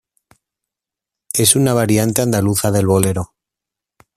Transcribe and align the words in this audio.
Es 1.31 1.55
una 1.55 1.75
variante 1.75 2.23
andaluza 2.23 2.71
del 2.71 2.87
bolero. 2.87 3.35